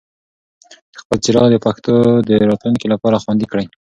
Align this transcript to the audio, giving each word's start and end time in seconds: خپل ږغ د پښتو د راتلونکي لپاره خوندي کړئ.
خپل 0.99 1.17
ږغ 1.33 1.45
د 1.51 1.55
پښتو 1.65 1.93
د 2.27 2.29
راتلونکي 2.49 2.85
لپاره 2.93 3.21
خوندي 3.23 3.45
کړئ. 3.51 3.65